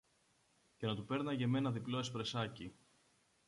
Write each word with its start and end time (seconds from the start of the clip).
και 0.77 0.85
να 0.87 0.95
του 0.95 1.05
πέρναγε 1.05 1.47
με 1.47 1.57
ένα 1.57 1.71
διπλό 1.71 1.97
εσπρεσάκι 1.97 2.75